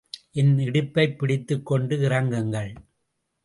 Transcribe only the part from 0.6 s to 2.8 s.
இடுப்பைப் பிடித்துக் கொண்டு இறங்குங்கள்.